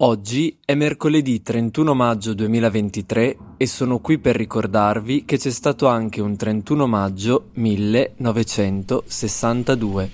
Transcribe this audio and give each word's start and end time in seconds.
Oggi 0.00 0.56
è 0.64 0.76
mercoledì 0.76 1.42
31 1.42 1.92
maggio 1.92 2.32
2023 2.32 3.36
e 3.56 3.66
sono 3.66 3.98
qui 3.98 4.18
per 4.18 4.36
ricordarvi 4.36 5.24
che 5.24 5.38
c'è 5.38 5.50
stato 5.50 5.88
anche 5.88 6.20
un 6.20 6.36
31 6.36 6.86
maggio 6.86 7.48
1962. 7.54 10.10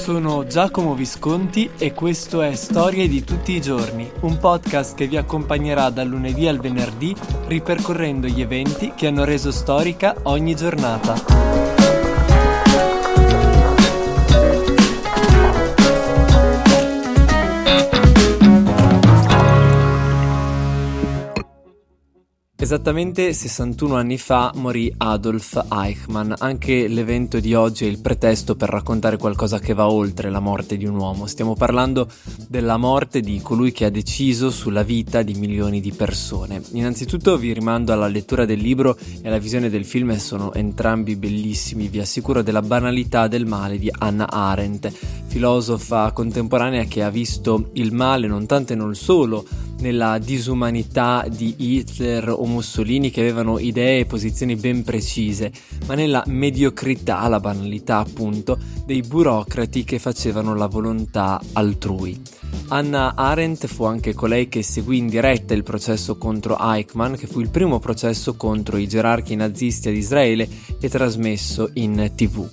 Sono 0.00 0.46
Giacomo 0.46 0.94
Visconti 0.94 1.68
e 1.76 1.92
questo 1.92 2.40
è 2.40 2.54
Storie 2.54 3.06
di 3.06 3.22
tutti 3.22 3.52
i 3.52 3.60
giorni, 3.60 4.10
un 4.20 4.38
podcast 4.38 4.94
che 4.94 5.06
vi 5.06 5.18
accompagnerà 5.18 5.90
dal 5.90 6.08
lunedì 6.08 6.48
al 6.48 6.58
venerdì 6.58 7.14
ripercorrendo 7.48 8.28
gli 8.28 8.40
eventi 8.40 8.94
che 8.96 9.08
hanno 9.08 9.24
reso 9.24 9.50
storica 9.50 10.16
ogni 10.22 10.56
giornata. 10.56 11.73
Esattamente 22.64 23.34
61 23.34 23.94
anni 23.94 24.16
fa 24.16 24.50
morì 24.54 24.90
Adolf 24.96 25.66
Eichmann. 25.70 26.32
Anche 26.38 26.88
l'evento 26.88 27.38
di 27.38 27.52
oggi 27.52 27.84
è 27.84 27.88
il 27.88 27.98
pretesto 27.98 28.56
per 28.56 28.70
raccontare 28.70 29.18
qualcosa 29.18 29.58
che 29.58 29.74
va 29.74 29.90
oltre 29.90 30.30
la 30.30 30.40
morte 30.40 30.78
di 30.78 30.86
un 30.86 30.96
uomo. 30.96 31.26
Stiamo 31.26 31.56
parlando 31.56 32.08
della 32.48 32.78
morte 32.78 33.20
di 33.20 33.38
colui 33.42 33.70
che 33.70 33.84
ha 33.84 33.90
deciso 33.90 34.48
sulla 34.48 34.82
vita 34.82 35.20
di 35.20 35.34
milioni 35.34 35.82
di 35.82 35.92
persone. 35.92 36.62
Innanzitutto 36.72 37.36
vi 37.36 37.52
rimando 37.52 37.92
alla 37.92 38.08
lettura 38.08 38.46
del 38.46 38.60
libro 38.60 38.96
e 39.20 39.28
alla 39.28 39.36
visione 39.36 39.68
del 39.68 39.84
film, 39.84 40.16
sono 40.16 40.54
entrambi 40.54 41.16
bellissimi. 41.16 41.88
Vi 41.88 42.00
assicuro 42.00 42.40
della 42.40 42.62
banalità 42.62 43.28
del 43.28 43.44
male 43.44 43.78
di 43.78 43.90
Hannah 43.92 44.30
Arendt, 44.30 44.90
filosofa 45.26 46.12
contemporanea 46.12 46.84
che 46.84 47.02
ha 47.02 47.10
visto 47.10 47.68
il 47.74 47.92
male 47.92 48.26
non 48.26 48.46
tanto 48.46 48.72
e 48.72 48.76
non 48.76 48.94
solo 48.94 49.44
nella 49.80 50.18
disumanità 50.18 51.26
di 51.28 51.54
Hitler 51.56 52.28
o 52.30 52.44
Mussolini 52.46 53.10
che 53.10 53.20
avevano 53.20 53.58
idee 53.58 54.00
e 54.00 54.06
posizioni 54.06 54.56
ben 54.56 54.82
precise, 54.82 55.52
ma 55.86 55.94
nella 55.94 56.22
mediocrità, 56.26 57.26
la 57.28 57.40
banalità 57.40 57.98
appunto, 57.98 58.58
dei 58.84 59.02
burocrati 59.02 59.84
che 59.84 59.98
facevano 59.98 60.54
la 60.54 60.66
volontà 60.66 61.40
altrui. 61.52 62.20
Anna 62.68 63.14
Arendt 63.14 63.66
fu 63.66 63.84
anche 63.84 64.14
colei 64.14 64.48
che 64.48 64.62
seguì 64.62 64.98
in 64.98 65.08
diretta 65.08 65.54
il 65.54 65.62
processo 65.62 66.16
contro 66.16 66.56
Eichmann, 66.58 67.14
che 67.14 67.26
fu 67.26 67.40
il 67.40 67.50
primo 67.50 67.78
processo 67.78 68.36
contro 68.36 68.78
i 68.78 68.88
gerarchi 68.88 69.36
nazisti 69.36 69.88
ad 69.88 69.94
Israele 69.94 70.48
e 70.80 70.88
trasmesso 70.88 71.70
in 71.74 72.12
tv. 72.14 72.48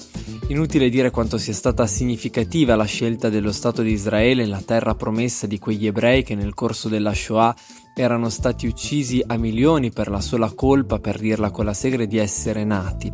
Inutile 0.52 0.90
dire 0.90 1.12
quanto 1.12 1.38
sia 1.38 1.54
stata 1.54 1.88
significativa 1.88 2.76
la 2.76 2.84
scelta 2.84 3.30
dello 3.30 3.54
Stato 3.54 3.82
di 3.82 3.94
Israele, 3.94 4.46
la 4.46 4.62
terra 4.62 4.96
promessa 4.96 5.48
di 5.48 5.58
quegli 5.58 5.88
ebrei 5.88 6.24
che 6.24 6.36
nel 6.36 6.54
corso 6.54 6.90
della 6.90 7.14
Shoah 7.14 7.56
erano 7.96 8.28
stati 8.28 8.68
uccisi 8.68 9.24
a 9.26 9.38
milioni 9.38 9.92
per 9.92 10.10
la 10.10 10.20
sola 10.20 10.52
colpa, 10.54 11.00
per 11.00 11.20
dirla 11.20 11.52
con 11.52 11.64
la 11.64 11.74
segre, 11.74 12.06
di 12.06 12.18
essere 12.18 12.66
nati. 12.66 13.10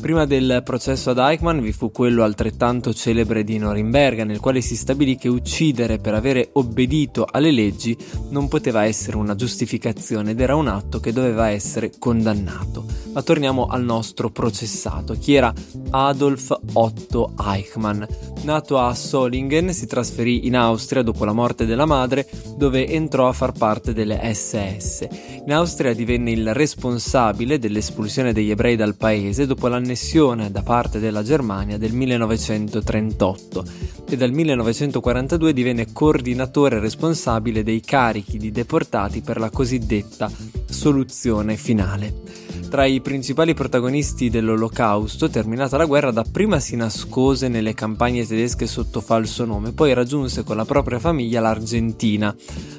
Prima 0.00 0.24
del 0.24 0.62
processo 0.64 1.10
ad 1.10 1.18
Eichmann 1.18 1.60
vi 1.60 1.72
fu 1.72 1.92
quello 1.92 2.24
altrettanto 2.24 2.94
celebre 2.94 3.44
di 3.44 3.58
Norimberga, 3.58 4.24
nel 4.24 4.40
quale 4.40 4.62
si 4.62 4.74
stabilì 4.74 5.16
che 5.16 5.28
uccidere 5.28 5.98
per 5.98 6.14
avere 6.14 6.48
obbedito 6.54 7.26
alle 7.30 7.50
leggi 7.50 7.94
non 8.30 8.48
poteva 8.48 8.86
essere 8.86 9.18
una 9.18 9.34
giustificazione 9.34 10.30
ed 10.30 10.40
era 10.40 10.56
un 10.56 10.68
atto 10.68 11.00
che 11.00 11.12
doveva 11.12 11.50
essere 11.50 11.92
condannato. 11.98 12.86
Ma 13.12 13.22
torniamo 13.22 13.66
al 13.66 13.82
nostro 13.82 14.30
processato. 14.30 15.14
Chi 15.14 15.34
era 15.34 15.52
Adolf 15.90 16.56
Otto 16.72 17.34
Eichmann? 17.38 18.02
Nato 18.42 18.78
a 18.78 18.94
Solingen, 18.94 19.72
si 19.72 19.86
trasferì 19.86 20.46
in 20.46 20.56
Austria 20.56 21.02
dopo 21.02 21.24
la 21.24 21.32
morte 21.32 21.66
della 21.66 21.84
madre, 21.84 22.26
dove 22.56 22.88
entrò 22.88 23.28
a 23.28 23.32
far 23.32 23.52
parte 23.52 23.92
delle 23.92 24.32
SS. 24.32 25.08
In 25.44 25.52
Austria 25.52 25.92
divenne 25.92 26.30
il 26.30 26.54
responsabile 26.54 27.58
dell'espulsione 27.58 28.32
degli 28.32 28.50
ebrei 28.50 28.76
dal 28.76 28.94
paese 28.94 29.46
dopo 29.46 29.66
l'annessione 29.90 30.52
da 30.52 30.62
parte 30.62 31.00
della 31.00 31.24
Germania 31.24 31.76
del 31.76 31.92
1938 31.92 33.64
e 34.08 34.16
dal 34.16 34.30
1942 34.30 35.52
divenne 35.52 35.92
coordinatore 35.92 36.78
responsabile 36.78 37.64
dei 37.64 37.80
carichi 37.80 38.38
di 38.38 38.52
deportati 38.52 39.20
per 39.20 39.40
la 39.40 39.50
cosiddetta 39.50 40.30
soluzione 40.68 41.56
finale. 41.56 42.49
Tra 42.70 42.84
i 42.84 43.00
principali 43.00 43.52
protagonisti 43.52 44.30
dell'Olocausto, 44.30 45.28
terminata 45.28 45.76
la 45.76 45.86
guerra, 45.86 46.12
dapprima 46.12 46.60
si 46.60 46.76
nascose 46.76 47.48
nelle 47.48 47.74
campagne 47.74 48.24
tedesche 48.24 48.68
sotto 48.68 49.00
falso 49.00 49.44
nome, 49.44 49.72
poi 49.72 49.92
raggiunse 49.92 50.44
con 50.44 50.54
la 50.54 50.64
propria 50.64 51.00
famiglia 51.00 51.40
l'Argentina, 51.40 52.32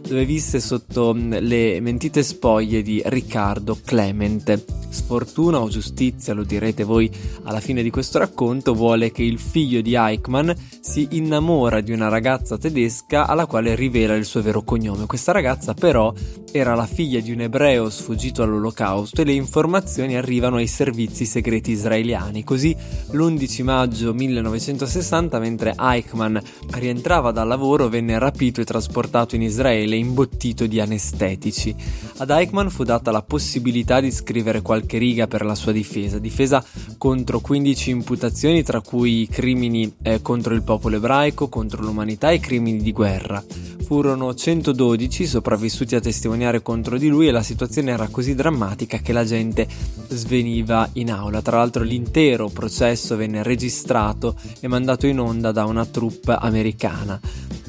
dove 0.07 0.23
visse 0.23 0.61
sotto 0.61 1.11
le 1.13 1.81
mentite 1.81 2.23
spoglie 2.23 2.81
di 2.81 3.01
Riccardo 3.03 3.79
Clemente. 3.83 4.63
Sfortuna 4.91 5.59
o 5.59 5.69
giustizia, 5.69 6.33
lo 6.33 6.43
direte 6.43 6.83
voi 6.83 7.09
alla 7.43 7.61
fine 7.61 7.83
di 7.83 7.89
questo 7.89 8.17
racconto, 8.17 8.73
vuole 8.73 9.11
che 9.11 9.23
il 9.23 9.39
figlio 9.39 9.81
di 9.81 9.95
Eichmann 9.95 10.51
si 10.81 11.07
innamora 11.11 11.79
di 11.79 11.91
una 11.93 12.09
ragazza 12.09 12.57
tedesca 12.57 13.25
alla 13.25 13.45
quale 13.45 13.75
rivela 13.75 14.15
il 14.15 14.25
suo 14.25 14.41
vero 14.41 14.63
cognome. 14.63 15.05
Questa 15.05 15.31
ragazza 15.31 15.73
però 15.73 16.13
era 16.51 16.75
la 16.75 16.85
figlia 16.85 17.21
di 17.21 17.31
un 17.31 17.39
ebreo 17.41 17.89
sfuggito 17.89 18.43
all'olocausto 18.43 19.21
e 19.21 19.23
le 19.23 19.31
informazioni 19.31 19.79
arrivano 20.15 20.57
ai 20.57 20.67
servizi 20.67 21.25
segreti 21.25 21.71
israeliani. 21.71 22.43
Così 22.43 22.75
l'11 23.11 23.63
maggio 23.63 24.13
1960, 24.13 25.39
mentre 25.39 25.73
Eichmann 25.77 26.37
rientrava 26.71 27.31
dal 27.31 27.47
lavoro, 27.47 27.89
venne 27.89 28.17
rapito 28.19 28.61
e 28.61 28.65
trasportato 28.65 29.35
in 29.35 29.41
Israele 29.41 29.95
imbottito 29.95 30.65
di 30.67 30.79
anestetici. 30.79 31.75
Ad 32.17 32.29
Eichmann 32.29 32.67
fu 32.67 32.83
data 32.83 33.11
la 33.11 33.21
possibilità 33.21 33.99
di 33.99 34.11
scrivere 34.11 34.61
qualche 34.61 34.97
riga 34.97 35.27
per 35.27 35.43
la 35.43 35.55
sua 35.55 35.71
difesa, 35.71 36.19
difesa 36.19 36.63
contro 36.97 37.39
15 37.39 37.89
imputazioni 37.89 38.63
tra 38.63 38.81
cui 38.81 39.27
crimini 39.29 39.91
eh, 40.01 40.21
contro 40.21 40.53
il 40.53 40.63
popolo 40.63 40.97
ebraico, 40.97 41.49
contro 41.49 41.81
l'umanità 41.83 42.31
e 42.31 42.39
crimini 42.39 42.81
di 42.81 42.91
guerra. 42.91 43.43
Furono 43.91 44.33
112 44.33 45.25
sopravvissuti 45.25 45.95
a 45.95 45.99
testimoniare 45.99 46.61
contro 46.61 46.97
di 46.97 47.09
lui 47.09 47.27
e 47.27 47.31
la 47.31 47.43
situazione 47.43 47.91
era 47.91 48.07
così 48.07 48.35
drammatica 48.35 48.99
che 48.99 49.11
la 49.11 49.25
gente 49.25 49.67
sveniva 50.07 50.89
in 50.93 51.11
aula. 51.11 51.41
Tra 51.41 51.57
l'altro 51.57 51.83
l'intero 51.83 52.49
processo 52.49 53.15
venne 53.15 53.43
registrato 53.43 54.35
e 54.59 54.67
mandato 54.67 55.07
in 55.07 55.19
onda 55.19 55.51
da 55.51 55.65
una 55.65 55.85
troupe 55.85 56.33
americana. 56.33 57.19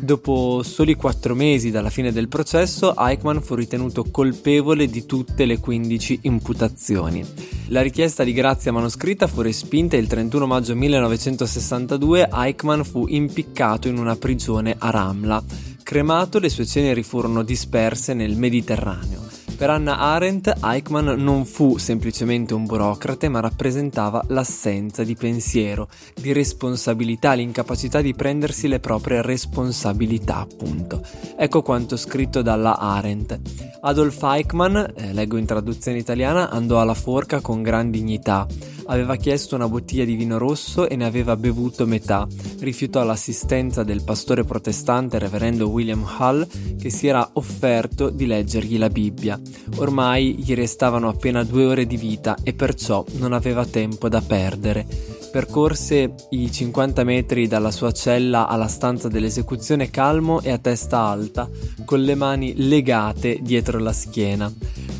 Dopo 0.02 0.64
soli 0.64 0.96
quattro 0.96 1.36
mesi 1.36 1.70
dalla 1.70 1.88
fine 1.88 2.10
del 2.10 2.26
processo, 2.26 2.96
Eichmann 2.96 3.38
fu 3.38 3.54
ritenuto 3.54 4.04
colpevole 4.10 4.88
di 4.88 5.06
tutte 5.06 5.44
le 5.44 5.60
15 5.60 6.20
imputazioni. 6.22 7.24
La 7.68 7.82
richiesta 7.82 8.24
di 8.24 8.32
grazia 8.32 8.72
manoscritta 8.72 9.28
fu 9.28 9.42
respinta 9.42 9.96
e 9.96 10.00
il 10.00 10.08
31 10.08 10.46
maggio 10.46 10.74
1962 10.74 12.30
Eichmann 12.32 12.82
fu 12.82 13.06
impiccato 13.06 13.86
in 13.86 13.97
una 13.97 14.16
prigione 14.16 14.74
a 14.77 14.91
Ramla. 14.91 15.41
Cremato, 15.84 16.41
le 16.41 16.48
sue 16.48 16.66
ceneri 16.66 17.04
furono 17.04 17.44
disperse 17.44 18.12
nel 18.12 18.36
Mediterraneo. 18.36 19.22
Per 19.62 19.70
Anna 19.70 19.97
Arendt, 19.97 20.53
Eichmann 20.60 21.10
non 21.22 21.44
fu 21.44 21.78
semplicemente 21.78 22.53
un 22.53 22.66
burocrate, 22.66 23.28
ma 23.28 23.38
rappresentava 23.38 24.24
l'assenza 24.26 25.04
di 25.04 25.14
pensiero, 25.14 25.86
di 26.20 26.32
responsabilità, 26.32 27.34
l'incapacità 27.34 28.00
di 28.00 28.12
prendersi 28.12 28.66
le 28.66 28.80
proprie 28.80 29.22
responsabilità, 29.22 30.38
appunto. 30.38 31.00
Ecco 31.36 31.62
quanto 31.62 31.97
scritto 31.97 32.42
dalla 32.42 32.76
Arendt. 32.76 33.38
Adolf 33.82 34.20
Eichmann, 34.24 34.78
eh, 34.78 35.12
leggo 35.12 35.36
in 35.36 35.47
traduzione 35.47 35.98
italiana, 35.98 36.50
andò 36.50 36.80
alla 36.80 36.94
forca 36.94 37.41
con 37.41 37.62
gran 37.62 37.92
dignità. 37.92 38.48
Aveva 38.86 39.16
chiesto 39.16 39.54
una 39.54 39.68
bottiglia 39.68 40.04
di 40.04 40.14
vino 40.14 40.38
rosso 40.38 40.88
e 40.88 40.96
ne 40.96 41.04
aveva 41.04 41.36
bevuto 41.36 41.86
metà. 41.86 42.26
Rifiutò 42.58 43.02
l'assistenza 43.04 43.82
del 43.82 44.02
pastore 44.02 44.44
protestante 44.44 45.18
reverendo 45.18 45.68
William 45.68 46.04
Hull 46.18 46.46
che 46.78 46.90
si 46.90 47.06
era 47.06 47.28
offerto 47.34 48.10
di 48.10 48.26
leggergli 48.26 48.78
la 48.78 48.88
Bibbia. 48.88 49.40
Ormai 49.76 50.36
gli 50.36 50.54
restavano 50.54 51.08
appena 51.08 51.44
due 51.44 51.64
ore 51.64 51.86
di 51.86 51.96
vita 51.96 52.36
e 52.42 52.52
perciò 52.54 53.04
non 53.18 53.32
aveva 53.32 53.64
tempo 53.64 54.08
da 54.08 54.20
perdere. 54.20 54.86
Percorse 55.32 56.14
i 56.28 56.52
50 56.52 57.04
metri 57.04 57.48
dalla 57.48 57.70
sua 57.70 57.90
cella 57.90 58.46
alla 58.46 58.66
stanza 58.66 59.08
dell'esecuzione 59.08 59.88
calmo 59.88 60.42
e 60.42 60.50
a 60.50 60.58
testa 60.58 60.98
alta, 60.98 61.48
con 61.86 62.02
le 62.02 62.14
mani 62.14 62.52
legate 62.54 63.38
dietro 63.40 63.78
la 63.78 63.94
schiena. 63.94 64.52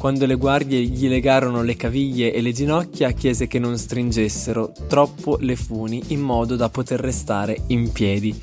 Quando 0.03 0.27
le 0.27 0.35
guardie 0.35 0.83
gli 0.83 1.07
legarono 1.07 1.63
le 1.63 1.77
caviglie 1.77 2.33
e 2.33 2.41
le 2.41 2.51
ginocchia, 2.51 3.13
chiese 3.13 3.47
che 3.47 3.61
non 3.61 3.79
stringessero 3.79 4.73
troppo 4.89 5.37
le 5.39 5.55
funi 5.55 6.03
in 6.09 6.21
modo 6.21 6.57
da 6.57 6.69
poter 6.69 6.99
restare 6.99 7.57
in 7.69 7.93
piedi. 7.93 8.37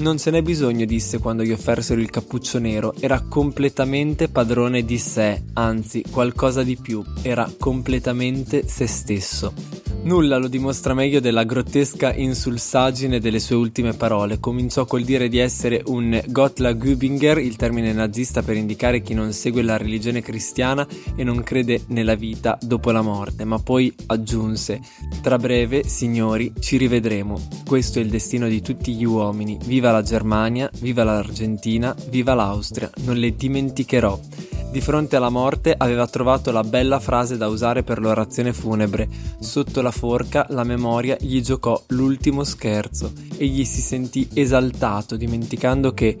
Non 0.00 0.18
ce 0.18 0.30
n'è 0.30 0.42
bisogno, 0.42 0.84
disse 0.84 1.18
quando 1.18 1.44
gli 1.44 1.50
offersero 1.50 1.98
il 1.98 2.10
cappuccio 2.10 2.58
nero. 2.58 2.92
Era 3.00 3.22
completamente 3.22 4.28
padrone 4.28 4.84
di 4.84 4.98
sé, 4.98 5.44
anzi, 5.54 6.04
qualcosa 6.10 6.62
di 6.62 6.76
più. 6.76 7.02
Era 7.22 7.50
completamente 7.58 8.68
se 8.68 8.86
stesso. 8.86 9.87
Nulla 10.08 10.38
lo 10.38 10.48
dimostra 10.48 10.94
meglio 10.94 11.20
della 11.20 11.44
grottesca 11.44 12.14
insulsaggine 12.14 13.20
delle 13.20 13.38
sue 13.38 13.56
ultime 13.56 13.92
parole. 13.92 14.40
Cominciò 14.40 14.86
col 14.86 15.02
dire 15.02 15.28
di 15.28 15.36
essere 15.36 15.82
un 15.84 16.18
Gottlagubinger, 16.26 17.36
il 17.36 17.56
termine 17.56 17.92
nazista 17.92 18.42
per 18.42 18.56
indicare 18.56 19.02
chi 19.02 19.12
non 19.12 19.34
segue 19.34 19.60
la 19.60 19.76
religione 19.76 20.22
cristiana 20.22 20.88
e 21.14 21.22
non 21.24 21.42
crede 21.42 21.82
nella 21.88 22.14
vita 22.14 22.56
dopo 22.58 22.90
la 22.90 23.02
morte, 23.02 23.44
ma 23.44 23.58
poi 23.58 23.94
aggiunse: 24.06 24.80
Tra 25.20 25.36
breve, 25.36 25.84
signori, 25.84 26.54
ci 26.58 26.78
rivedremo. 26.78 27.38
Questo 27.66 27.98
è 27.98 28.02
il 28.02 28.08
destino 28.08 28.48
di 28.48 28.62
tutti 28.62 28.94
gli 28.94 29.04
uomini. 29.04 29.58
Viva 29.66 29.92
la 29.92 30.00
Germania, 30.00 30.70
viva 30.80 31.04
l'Argentina, 31.04 31.94
viva 32.08 32.32
l'Austria. 32.32 32.90
Non 33.04 33.16
le 33.16 33.36
dimenticherò. 33.36 34.18
Di 34.70 34.82
fronte 34.82 35.16
alla 35.16 35.30
morte 35.30 35.74
aveva 35.76 36.06
trovato 36.06 36.50
la 36.50 36.62
bella 36.62 37.00
frase 37.00 37.38
da 37.38 37.48
usare 37.48 37.82
per 37.82 38.00
l'orazione 38.00 38.52
funebre. 38.52 39.08
Sotto 39.40 39.80
la 39.80 39.90
forca 39.90 40.46
la 40.50 40.62
memoria 40.62 41.16
gli 41.18 41.40
giocò 41.40 41.82
l'ultimo 41.88 42.44
scherzo. 42.44 43.12
Egli 43.38 43.64
si 43.64 43.80
sentì 43.80 44.28
esaltato, 44.34 45.16
dimenticando 45.16 45.94
che 45.94 46.18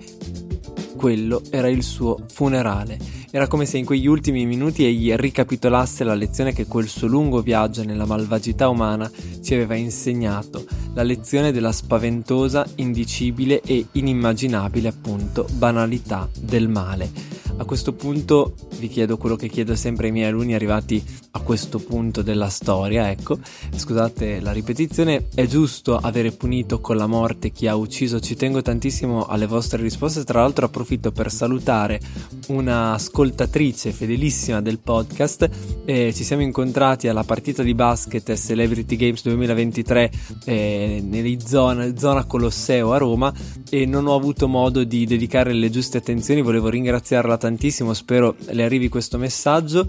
quello 0.96 1.42
era 1.50 1.68
il 1.68 1.82
suo 1.82 2.18
funerale. 2.32 2.98
Era 3.30 3.46
come 3.46 3.66
se 3.66 3.76
in 3.76 3.84
quegli 3.84 4.06
ultimi 4.06 4.46
minuti 4.46 4.86
egli 4.86 5.12
ricapitolasse 5.14 6.02
la 6.02 6.14
lezione 6.14 6.54
che 6.54 6.66
quel 6.66 6.88
suo 6.88 7.06
lungo 7.06 7.42
viaggio 7.42 7.84
nella 7.84 8.06
malvagità 8.06 8.70
umana 8.70 9.10
ci 9.42 9.52
aveva 9.52 9.74
insegnato, 9.74 10.64
la 10.94 11.02
lezione 11.02 11.52
della 11.52 11.70
spaventosa, 11.70 12.66
indicibile 12.76 13.60
e 13.60 13.88
inimmaginabile 13.92 14.88
appunto 14.88 15.46
banalità 15.52 16.26
del 16.40 16.68
male. 16.68 17.37
A 17.58 17.64
questo 17.64 17.92
punto 17.92 18.54
vi 18.78 18.86
chiedo 18.86 19.16
quello 19.16 19.34
che 19.34 19.48
chiedo 19.48 19.74
sempre 19.74 20.06
ai 20.06 20.12
miei 20.12 20.28
alunni 20.28 20.54
arrivati 20.54 21.04
a 21.38 21.40
questo 21.40 21.78
punto 21.78 22.22
della 22.22 22.48
storia, 22.48 23.10
ecco, 23.10 23.38
scusate 23.74 24.40
la 24.40 24.52
ripetizione, 24.52 25.28
è 25.34 25.46
giusto 25.46 25.96
avere 25.96 26.32
punito 26.32 26.80
con 26.80 26.96
la 26.96 27.06
morte 27.06 27.50
chi 27.50 27.66
ha 27.66 27.76
ucciso? 27.76 28.20
Ci 28.20 28.34
tengo 28.34 28.60
tantissimo 28.60 29.26
alle 29.26 29.46
vostre 29.46 29.80
risposte, 29.80 30.24
tra 30.24 30.40
l'altro 30.40 30.66
approfitto 30.66 31.12
per 31.12 31.30
salutare 31.30 32.00
una 32.48 32.92
ascoltatrice 32.92 33.92
fedelissima 33.92 34.60
del 34.60 34.80
podcast, 34.80 35.48
eh, 35.84 36.12
ci 36.12 36.24
siamo 36.24 36.42
incontrati 36.42 37.08
alla 37.08 37.24
partita 37.24 37.62
di 37.62 37.74
basket 37.74 38.34
Celebrity 38.34 38.96
Games 38.96 39.22
2023 39.22 40.10
eh, 40.44 41.02
nella 41.04 41.38
zona, 41.38 41.96
zona 41.96 42.24
Colosseo 42.24 42.92
a 42.92 42.98
Roma 42.98 43.32
e 43.70 43.86
non 43.86 44.06
ho 44.06 44.14
avuto 44.14 44.48
modo 44.48 44.82
di 44.82 45.06
dedicare 45.06 45.52
le 45.52 45.70
giuste 45.70 45.98
attenzioni, 45.98 46.42
volevo 46.42 46.68
ringraziarla 46.68 47.36
tantissimo, 47.36 47.94
spero 47.94 48.34
le 48.50 48.64
arrivi 48.64 48.88
questo 48.88 49.18
messaggio. 49.18 49.86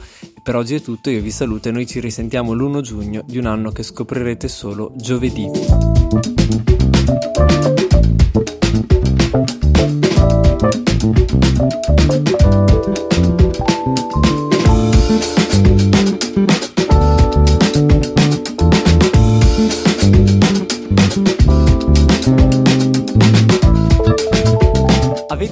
Per 0.49 0.57
oggi 0.57 0.73
è 0.73 0.81
tutto, 0.81 1.11
io 1.11 1.21
vi 1.21 1.29
saluto 1.29 1.69
e 1.69 1.71
noi 1.71 1.85
ci 1.85 1.99
risentiamo 1.99 2.53
l'1 2.53 2.81
giugno 2.81 3.21
di 3.23 3.37
un 3.37 3.45
anno 3.45 3.71
che 3.71 3.83
scoprirete 3.83 4.47
solo 4.47 4.93
giovedì. 4.95 5.47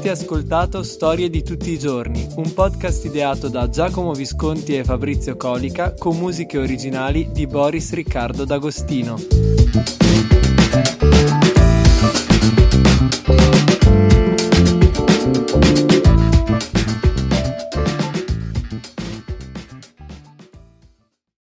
Avete 0.07 0.24
ascoltato 0.24 0.83
Storie 0.83 1.30
di 1.30 1.44
tutti 1.44 1.69
i 1.69 1.77
giorni, 1.77 2.25
un 2.38 2.54
podcast 2.54 3.04
ideato 3.04 3.50
da 3.50 3.68
Giacomo 3.68 4.13
Visconti 4.13 4.77
e 4.77 4.86
Fabrizio 4.86 5.36
Colica 5.36 5.95
con 5.95 6.18
musiche 6.18 6.57
originali 6.57 7.30
di 7.33 7.45
Boris 7.45 7.92
Riccardo 7.92 8.45
D'Agostino. 8.45 9.18